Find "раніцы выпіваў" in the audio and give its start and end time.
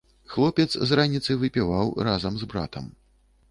0.99-1.93